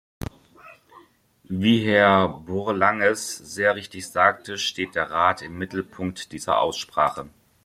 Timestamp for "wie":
1.43-1.85